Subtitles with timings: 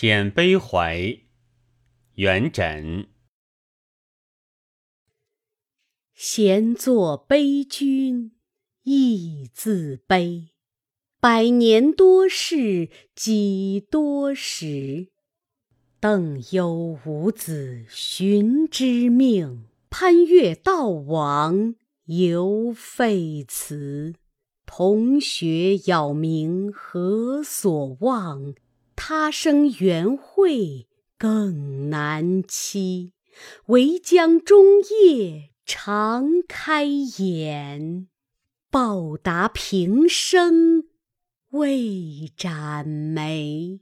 [0.00, 1.18] 遣悲怀，
[2.14, 3.06] 元稹。
[6.14, 8.30] 闲坐悲君
[8.84, 10.50] 亦自悲，
[11.18, 15.08] 百年多事几多时。
[15.98, 24.14] 邓攸无子寻知命，攀越道网犹废辞。
[24.64, 28.54] 同学杳冥何所望？
[29.10, 33.14] 他生缘会更难期，
[33.68, 38.08] 唯将终夜常开眼，
[38.70, 40.88] 报答平生
[41.52, 43.80] 未展眉。